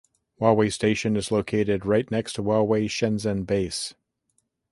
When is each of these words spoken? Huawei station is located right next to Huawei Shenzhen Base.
Huawei 0.39 0.73
station 0.73 1.15
is 1.15 1.31
located 1.31 1.85
right 1.85 2.09
next 2.09 2.33
to 2.33 2.41
Huawei 2.41 2.85
Shenzhen 2.89 3.45
Base. 3.45 3.93